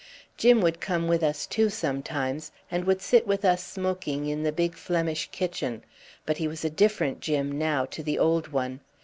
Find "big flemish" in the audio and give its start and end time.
4.51-5.29